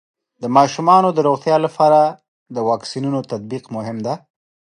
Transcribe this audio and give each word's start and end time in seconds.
د 0.41 0.43
ماشومانو 0.57 1.09
د 1.13 1.19
روغتیا 1.27 1.55
لپاره 1.65 2.01
د 2.55 2.57
واکسینونو 2.69 3.19
تطبیق 3.31 3.63
مهم 3.75 3.97
دی. 4.05 4.15